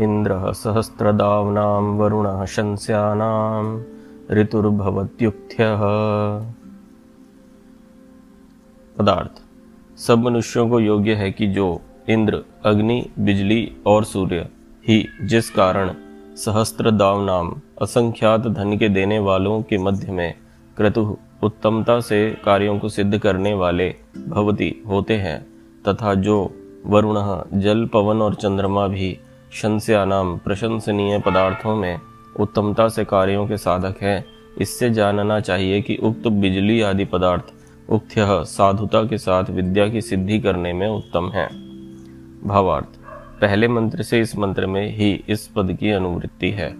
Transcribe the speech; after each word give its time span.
सहस्रदावनां 0.00 1.82
वरुणः 1.82 2.44
शंस्यानां 2.44 3.82
ऋतुर्भवत्युक्थ्यः 4.36 5.80
पदार्थ। 8.98 9.42
सब 9.98 10.18
मनुष्यों 10.18 10.68
को 10.68 10.80
योग्य 10.80 11.14
है 11.14 11.32
कि 11.32 11.46
जो 11.46 11.80
इंद्र, 12.08 12.44
अग्नि, 12.64 13.10
बिजली 13.18 13.76
और 13.86 14.04
सूर्य 14.04 14.48
ही, 14.88 15.08
जिस 15.22 15.50
कारण 15.50 15.94
सहस्त्र 16.36 16.90
दाव 16.90 17.24
नाम 17.24 17.60
असंख्यात 17.82 18.40
धन 18.40 18.76
के 18.76 18.88
देने 18.88 19.18
वालों 19.18 19.62
के 19.62 19.78
मध्य 19.78 20.12
में 20.12 20.34
क्रतु 20.76 21.16
उत्तमता 21.42 22.00
से 22.00 22.38
कार्यों 22.44 22.78
को 22.78 22.88
सिद्ध 22.88 23.18
करने 23.18 23.54
वाले 23.54 23.94
भवती 24.28 24.82
होते 24.86 25.16
हैं, 25.16 25.46
तथा 25.88 26.14
जो 26.14 26.50
वरुण, 26.86 27.16
जल, 27.60 27.86
पवन 27.86 28.22
और 28.22 28.34
चंद्रमा 28.34 28.86
भी 28.86 29.18
शंस्यानाम, 29.52 30.38
प्रशंसनीय 30.38 31.18
पदार्थों 31.18 31.76
में 31.76 32.00
उत्तमता 32.40 32.88
से 32.88 33.04
कार्यों 33.04 33.46
के 33.46 33.56
साधक 33.56 33.94
हैं। 34.02 34.24
इससे 34.60 34.90
जानना 34.90 35.40
चाहिए 35.40 35.80
कि 35.80 35.96
उक्त 35.96 36.28
बिजली 36.28 36.80
आदि 36.80 37.04
पदार्थ 37.04 37.44
उक्त्य 37.90 38.26
साधुता 38.30 39.02
के 39.02 39.18
साथ 39.18 39.44
विद्या 39.50 39.88
की 39.88 40.00
सिद्धि 40.00 40.40
करने 40.40 40.72
में 40.72 40.88
उत्तम 40.88 41.30
है। 41.30 41.48
भावार्थ, 42.44 42.86
पहले 43.40 43.68
मंत्र 43.68 44.02
से 44.02 44.20
इस 44.20 44.38
मंत्र 44.38 44.66
में 44.66 44.96
ही 44.96 45.24
इस 45.28 45.46
पद 45.46 45.76
की 45.80 45.90
अनुवृत्ति 45.90 46.50
है। 46.50 46.74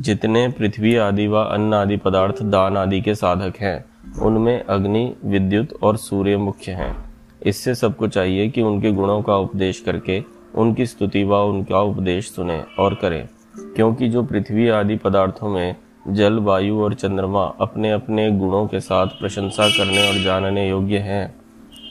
जितने 0.00 0.48
पृथ्वी 0.48 0.96
आदि 0.96 1.26
व 1.26 1.36
अन्न 1.36 1.74
आदि 1.74 1.96
पदार्थ 1.96 2.42
दान 2.42 2.76
आदि 2.76 3.00
के 3.00 3.14
साधक 3.14 3.54
हैं, 3.60 3.84
उनमें 4.20 4.64
अग्नि, 4.64 5.14
विद्युत 5.24 5.68
और 5.82 5.96
सूर्य 5.96 6.36
मुख्य 6.36 6.72
हैं। 6.72 7.04
इससे 7.46 7.74
सबको 7.74 8.08
चाहिए 8.08 8.48
कि 8.48 8.62
उनके 8.62 8.92
गुणों 8.92 9.22
का 9.22 9.36
उपदेश 9.36 9.80
करके 9.80 10.41
उनकी 10.54 10.86
स्तुति 10.86 11.22
व 11.24 11.36
उनका 11.44 11.80
उपदेश 11.80 12.30
सुने 12.30 12.60
और 12.78 12.94
करें, 12.94 13.28
क्योंकि 13.56 14.08
जो 14.08 14.22
पृथ्वी 14.22 14.68
आदि 14.68 14.96
पदार्थों 14.96 15.48
में 15.48 15.76
जल, 16.08 16.38
वायु 16.38 16.80
और 16.80 16.94
चंद्रमा 16.94 17.44
अपने 17.60 17.90
अपने 17.92 18.30
गुणों 18.30 18.66
के 18.66 18.80
साथ 18.80 19.06
प्रशंसा 19.06 19.68
करने 19.68 20.08
और 20.08 20.22
जानने 20.24 20.68
योग्य 20.68 20.98
हैं, 20.98 21.34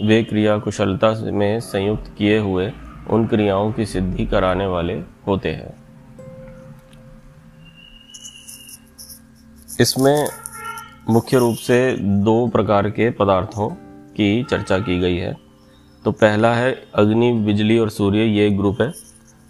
वे 0.03 0.23
क्रिया 0.23 0.57
कुशलता 0.57 1.13
में 1.31 1.59
संयुक्त 1.59 2.13
किए 2.17 2.37
हुए 2.39 2.71
उन 3.09 3.27
क्रियाओं 3.27 3.71
की 3.71 3.85
सिद्धि 3.85 4.25
कराने 4.25 4.65
वाले 4.65 4.93
होते 5.27 5.49
हैं। 5.49 5.73
इसमें 9.79 10.27
मुख्य 11.09 11.37
रूप 11.37 11.55
से 11.57 11.95
दो 11.97 12.47
प्रकार 12.47 12.89
के 12.89 13.09
पदार्थों 13.11 13.69
की 14.15 14.43
चर्चा 14.43 14.77
की 14.79 14.99
गई 14.99 15.17
है। 15.17 15.35
तो 16.05 16.11
पहला 16.11 16.53
है 16.53 16.83
अग्नि, 16.95 17.31
बिजली 17.31 17.79
और 17.79 17.89
सूर्य, 17.89 18.19
ये 18.19 18.47
एक 18.47 18.57
ग्रुप 18.57 18.81
है। 18.81 18.93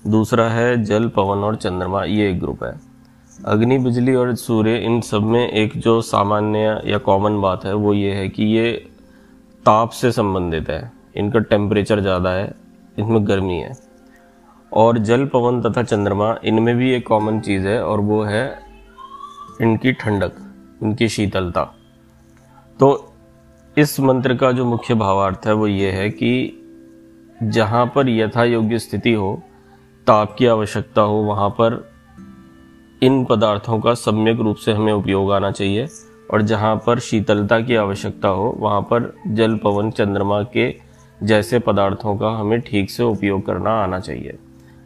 दूसरा 0.07 0.49
है 0.49 0.83
जल, 0.83 1.07
पवन 1.07 1.38
और 1.38 1.55
चंद्रमा, 1.55 2.03
ये 2.03 2.30
एक 2.30 2.39
ग्रुप 2.39 2.63
है। 2.63 2.80
अग्नि, 3.45 3.77
बिजली 3.77 4.16
और 4.16 4.35
सूर्य, 4.35 4.77
इन 4.77 5.02
सब 5.02 5.23
में 5.23 5.49
एक 5.49 5.77
जो 5.77 6.02
सामान्य 6.02 6.81
या 6.85 6.97
कॉमन 6.97 7.41
बात 7.41 7.66
है, 7.66 7.73
वो 7.73 7.94
ये 7.94 8.13
है 8.13 8.29
कि 8.29 8.44
ये 8.44 8.72
ताप 9.66 9.89
से 9.89 10.11
संबंधित 10.11 10.69
है। 10.69 10.91
इनका 11.16 11.39
टेम्परेचर 11.39 11.99
ज़्यादा 11.99 12.29
है, 12.29 12.55
इनमें 12.99 13.27
गर्मी 13.27 13.57
है। 13.57 13.77
और 14.73 14.97
जल, 14.97 15.25
पवन 15.25 15.61
तथा 15.61 15.83
चंद्रमा, 15.83 16.35
इनमें 16.44 16.77
भी 16.77 16.91
एक 16.91 17.07
कॉमन 17.07 17.39
चीज़ 17.39 17.67
है, 17.67 17.83
और 17.83 17.99
वो 17.99 18.23
है 18.23 18.59
इनकी 19.61 19.91
ठंडक, 19.91 20.31
इनकी 20.83 21.07
शीतलता। 21.09 21.63
तो 22.79 23.11
इस 23.77 24.00
मंत्र 24.00 24.36
का 24.36 24.52
जो 24.52 24.66
मुख्य 24.66 24.94
भावार्थ 24.94 25.47
है 25.47 25.53
वो 25.53 25.67
ये 25.67 25.91
है 25.91 26.09
कि 26.09 26.31
जहाँ 27.44 27.86
पर 27.95 28.09
यथा 28.09 28.44
योग्य 28.44 28.80
स्थिति 28.80 29.13
हो, 29.13 29.41
ताप 30.07 30.35
की 30.40 30.46
आवश्यकता 30.46 31.01
हो, 31.01 31.16
वहाँ 31.16 31.50
पर 31.50 31.91
इन 33.03 33.25
पदार्थों 33.25 33.79
का 33.79 33.94
सम्यक 33.94 34.40
रूप 34.40 34.56
से 34.56 34.72
हमें 34.72 34.94
उपयोग 34.94 35.31
आना 35.31 35.51
चाहिए 35.51 35.88
और 36.34 36.41
जहाँ 36.41 36.75
पर 36.75 37.00
शीतलता 37.00 37.59
की 37.62 37.75
आवश्यकता 37.75 38.28
हो, 38.28 38.56
वहाँ 38.59 38.81
पर 38.81 39.16
जल, 39.28 39.56
पवन, 39.56 39.91
चंद्रमा 39.91 40.44
के 40.44 40.75
जैसे 41.23 41.59
पदार्थों 41.59 42.17
का 42.17 42.29
हमें 42.29 42.62
ठीक 42.62 42.91
से 42.91 43.03
उपयोग 43.03 43.46
करना 43.46 43.72
आना 43.72 44.00
चाहिए। 44.00 44.38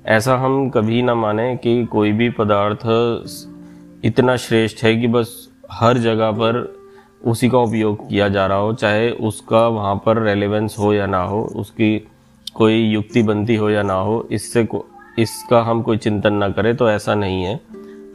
ऐसा 0.05 0.35
हम 0.35 0.69
कभी 0.69 1.01
ना 1.01 1.15
माने 1.15 1.55
कि 1.55 1.85
कोई 1.85 2.11
भी 2.11 2.29
पदार्थ 2.29 2.79
इतना 4.05 4.37
श्रेष्ठ 4.37 4.83
है 4.83 4.95
कि 4.95 5.07
बस 5.07 5.49
हर 5.71 5.97
जगह 5.97 6.31
पर 6.31 6.84
उसी 7.23 7.49
का 7.49 7.57
उपयोग 7.57 8.09
किया 8.09 8.29
जा 8.29 8.45
रहा 8.45 8.57
हो, 8.57 8.73
चाहे 8.73 9.11
उसका 9.11 9.67
वहाँ 9.67 9.95
पर 10.05 10.21
रेलेवेंस 10.21 10.75
हो 10.79 10.93
या 10.93 11.05
ना 11.05 11.23
हो, 11.23 11.43
उसकी 11.55 12.07
कोई 12.55 12.81
युक्ति 12.81 13.23
बनती 13.23 13.55
हो 13.55 13.69
या 13.69 13.83
ना 13.83 13.93
हो, 13.93 14.27
इससे 14.31 14.65
को, 14.65 14.85
इसका 15.19 15.61
हम 15.61 15.81
कोई 15.81 15.97
चिंतन 15.97 16.33
ना 16.33 16.49
करें 16.49 16.75
तो 16.75 16.89
ऐसा 16.89 17.15
नहीं 17.15 17.43
है। 17.43 17.61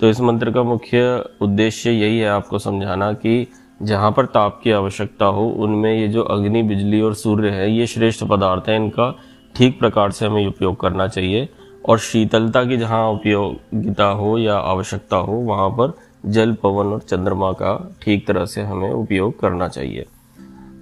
तो 0.00 0.08
इस 0.08 0.20
मंत्र 0.20 0.50
का 0.50 0.62
मुख्य 0.62 1.24
उद्देश्य 1.40 1.90
यही 1.90 2.18
है 2.18 2.28
आपको 2.28 2.58
समझाना 2.58 3.12
कि 3.12 3.46
जहाँ 3.82 4.12
पर 4.12 4.26
ताप 4.26 4.60
की 4.64 4.70
आवश्यकता 4.70 5.24
हो, 5.24 5.48
उनमें 5.48 6.00
ये 6.00 6.08
जो 6.08 6.22
अग्नि, 6.22 6.62
बिजली 6.62 7.00
और 7.00 7.14
सूर्य 7.14 7.50
है, 7.50 7.72
ये 7.72 7.86
श्रेष्ठ 7.86 8.24
पदार्थ 8.24 8.68
है, 8.68 8.76
इनका 8.76 9.18
ठीक 9.56 9.78
प्रकार 9.78 10.10
से 10.10 10.26
हमें 10.26 10.46
उपयोग 10.46 10.80
करना 10.80 11.08
चाहिए। 11.08 11.48
और 11.88 11.98
शीतलता 11.98 12.64
की 12.64 12.76
जहाँ 12.76 13.08
उपयोगिता 13.08 14.04
हो 14.04 14.38
या 14.38 14.56
आवश्यकता 14.56 15.16
हो, 15.16 15.32
वहाँ 15.32 15.70
पर 15.70 15.94
जल, 16.24 16.52
पवन 16.52 16.86
और 16.86 17.00
चंद्रमा 17.00 17.50
का 17.52 17.96
ठीक 18.02 18.26
तरह 18.26 18.44
से 18.44 18.62
हमें 18.62 18.90
उपयोग 18.90 19.38
करना 19.40 19.68
चाहिए। 19.68 20.06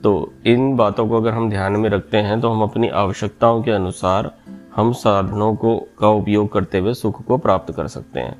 तो 0.03 0.32
इन 0.47 0.75
बातों 0.76 1.06
को 1.09 1.16
अगर 1.16 1.32
हम 1.32 1.49
ध्यान 1.50 1.72
में 1.72 1.88
रखते 1.91 2.19
हैं 2.19 2.41
तो 2.41 2.50
हम 2.50 2.62
अपनी 2.62 2.88
आवश्यकताओं 2.88 3.62
के 3.62 3.71
अनुसार 3.71 4.31
हम 4.76 4.93
साधनों 4.93 5.54
को, 5.54 5.76
का 5.99 6.09
उपयोग 6.09 6.53
करते 6.53 6.78
हुए 6.78 6.94
सुख 6.94 7.25
को 7.25 7.38
प्राप्त 7.38 7.72
कर 7.75 7.87
सकते 7.87 8.21
हैं। 8.21 8.37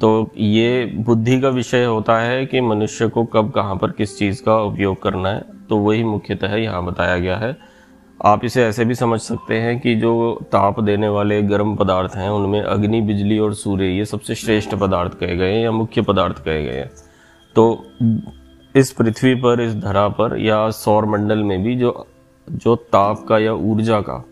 तो 0.00 0.30
ये 0.36 0.84
बुद्धि 0.98 1.40
का 1.40 1.48
विषय 1.48 1.84
होता 1.84 2.18
है 2.18 2.44
कि 2.46 2.60
मनुष्य 2.60 3.08
को 3.08 3.24
कब, 3.24 3.50
कहाँ 3.50 3.76
पर 3.76 3.90
किस 3.90 4.18
चीज़ 4.18 4.42
का 4.42 4.56
उपयोग 4.60 5.02
करना 5.02 5.28
है 5.28 5.44
तो 5.68 5.76
वही 5.78 6.04
मुख्यतः 6.04 6.54
यहाँ 6.54 6.84
बताया 6.84 7.18
गया 7.18 7.36
है। 7.36 7.56
आप 8.24 8.44
इसे 8.44 8.64
ऐसे 8.64 8.84
भी 8.84 8.94
समझ 8.94 9.20
सकते 9.20 9.54
हैं 9.54 9.80
कि 9.80 9.94
जो 9.94 10.40
ताप 10.52 10.80
देने 10.80 11.08
वाले 11.08 11.42
गर्म 11.42 11.74
पदार्थ 11.76 12.16
हैं, 12.16 12.28
उनमें 12.30 12.60
अग्नि, 12.62 13.00
बिजली 13.00 13.38
और 13.38 13.54
सूर्य, 13.54 13.84
ये 13.84 14.04
सबसे 14.04 14.34
श्रेष्ठ 14.34 14.74
पदार्थ 14.74 15.14
कहे 15.14 15.36
गए 15.36 15.52
हैं 15.52 15.62
या 15.62 15.70
मुख्य 15.70 16.02
पदार्थ 16.02 16.44
कहे 16.44 16.62
गए 16.64 16.76
हैं। 16.76 16.90
तो 17.56 17.84
इस 18.76 18.92
पृथ्वी 18.92 19.34
पर, 19.34 19.60
इस 19.60 19.74
धरा 19.74 20.08
पर 20.08 20.38
या 20.38 20.70
सौर 20.70 21.04
मंडल 21.04 21.38
में 21.38 21.62
भी 21.62 21.76
जो 21.76 22.06
जो 22.48 22.76
ताप 22.76 23.24
का 23.28 23.38
या 23.38 23.52
ऊर्जा 23.52 24.00
का 24.00 24.24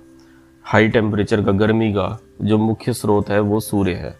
हाई 0.64 0.88
टेम्परेचर 0.88 1.44
का, 1.44 1.52
गर्मी 1.52 1.92
का 1.92 2.18
जो 2.42 2.58
मुख्य 2.58 2.92
स्रोत 2.92 3.30
है, 3.30 3.40
वो 3.40 3.60
सूर्य 3.60 3.92
है। 3.92 4.14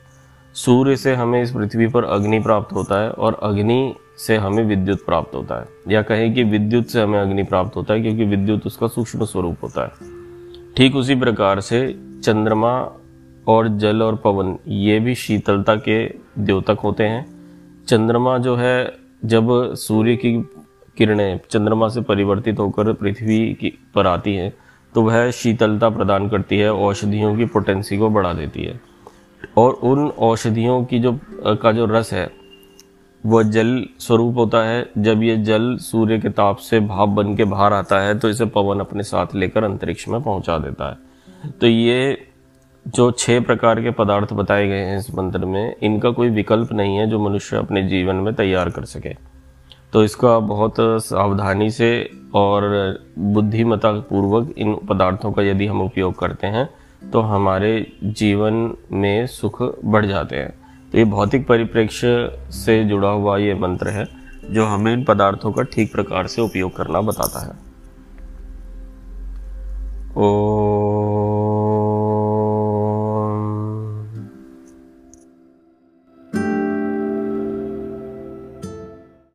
सूर्य 0.54 0.96
से 0.96 1.14
हमें 1.14 1.42
इस 1.42 1.52
पृथ्वी 1.52 1.86
पर 1.86 2.04
अग्नि 2.04 2.40
प्राप्त 2.40 2.72
होता 2.72 3.02
है 3.02 3.10
और 3.10 3.40
अग्नि 3.42 3.94
से 4.20 4.36
हमें 4.36 4.64
विद्युत 4.64 5.04
प्राप्त 5.06 5.34
होता 5.34 5.60
है। 5.60 5.66
या 5.88 6.02
कहें 6.02 6.32
कि 6.34 6.44
विद्युत 6.44 6.86
से 6.86 7.02
हमें 7.02 7.20
अग्नि 7.20 7.42
प्राप्त 7.42 7.76
होता 7.76 7.94
है, 7.94 8.02
क्योंकि 8.02 8.24
विद्युत 8.24 8.66
उसका 8.66 8.86
सूक्ष्म 8.86 9.24
स्वरूप 9.24 9.56
होता 9.62 9.82
है। 9.82 9.90
ठीक 10.76 10.96
उसी 10.96 11.14
प्रकार 11.14 11.60
से 11.60 11.86
चंद्रमा 12.24 12.72
और 13.46 13.68
जल 13.68 14.02
और 14.02 14.16
पवन, 14.16 14.56
ये 14.68 14.98
भी 15.00 15.14
शीतलता 15.14 15.74
के 15.78 16.06
द्योतक 16.38 16.78
होते 16.84 17.04
हैं। 17.04 17.26
चंद्रमा 17.88 18.38
जो 18.38 18.56
है, 18.56 18.92
जब 19.24 19.74
सूर्य 19.74 20.16
की 20.16 20.32
किरणें 20.96 21.40
चंद्रमा 21.50 21.88
से 21.88 22.00
परिवर्तित 22.00 22.58
होकर 22.58 22.92
पृथ्वी 22.92 23.38
की 23.54 23.72
पर 23.94 24.06
आती 24.06 24.34
हैं 24.34 24.52
तो 24.94 25.02
वह 25.02 25.30
शीतलता 25.30 25.88
प्रदान 25.88 26.28
करती 26.28 26.58
है, 26.58 26.72
औषधियों 26.72 27.36
की 27.36 27.44
पोटेंसी 27.44 27.98
को 27.98 28.08
बढ़ा 28.10 28.32
देती 28.32 28.62
है। 28.62 28.80
और 29.56 29.72
उन 29.72 30.08
औषधियों 30.08 30.84
की 30.84 30.98
जो, 30.98 31.18
का 31.46 31.72
जो 31.72 31.86
रस 31.86 32.12
है 32.12 32.26
वह 33.24 33.42
जल 33.44 33.84
स्वरूप 33.98 34.36
होता 34.36 34.62
है। 34.64 34.88
जब 34.98 35.22
ये 35.22 35.36
जल 35.36 35.76
सूर्य 35.80 36.18
के 36.18 36.28
ताप 36.30 36.56
से 36.58 36.80
भाप 36.80 37.08
बन 37.08 37.34
के 37.36 37.44
बाहर 37.44 37.72
आता 37.72 38.00
है 38.00 38.18
तो 38.18 38.28
इसे 38.28 38.44
पवन 38.46 38.80
अपने 38.80 39.02
साथ 39.02 39.34
लेकर 39.34 39.64
अंतरिक्ष 39.64 40.08
में 40.08 40.20
पहुँचा 40.22 40.58
देता 40.58 40.90
है। 40.90 41.50
तो 41.50 41.66
ये 41.66 42.26
जो 42.86 43.10
छह 43.10 43.40
प्रकार 43.40 43.80
के 43.82 43.90
पदार्थ 43.90 44.32
बताए 44.32 44.66
गए 44.68 44.80
हैं 44.80 44.98
इस 44.98 45.10
मंत्र 45.14 45.44
में, 45.44 45.74
इनका 45.82 46.10
कोई 46.10 46.30
विकल्प 46.30 46.72
नहीं 46.72 46.96
है 46.96 47.06
जो 47.10 47.18
मनुष्य 47.20 47.56
अपने 47.56 47.82
जीवन 47.82 48.16
में 48.16 48.34
तैयार 48.34 48.70
कर 48.70 48.84
सके। 48.84 49.14
तो 49.92 50.04
इसका 50.04 50.38
बहुत 50.38 50.74
सावधानी 50.78 51.70
से 51.70 52.10
और 52.34 52.64
बुद्धिमता 53.18 53.92
पूर्वक 54.00 54.54
इन 54.58 54.74
पदार्थों 54.88 55.32
का 55.32 55.42
यदि 55.42 55.66
हम 55.66 55.82
उपयोग 55.82 56.18
करते 56.18 56.46
हैं 56.46 56.68
तो 57.02 57.20
हमारे 57.20 57.70
जीवन 58.04 58.72
में 58.92 59.26
सुख 59.26 59.62
बढ़ 59.84 60.06
जाते 60.06 60.36
हैं। 60.36 60.52
तो 60.92 60.98
ये 60.98 61.04
भौतिक 61.06 61.46
परिप्रेक्ष्य 61.46 62.08
से 62.54 62.82
जुड़ा 62.84 63.08
हुआ 63.08 63.36
ये 63.38 63.54
मंत्र 63.54 63.88
है, 63.88 64.06
जो 64.50 64.64
हमें 64.64 64.92
इन 64.92 65.04
पदार्थों 65.04 65.52
का 65.52 65.62
ठीक 65.64 65.92
प्रकार 65.92 66.26
से 66.26 66.42
उपयोग 66.42 66.76
करना 66.76 67.00
बताता 67.00 67.40
है। 67.40 67.52
ओ 70.16 70.28